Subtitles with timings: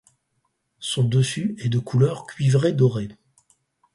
[0.79, 3.09] Son dessus est de couleur cuivré doré.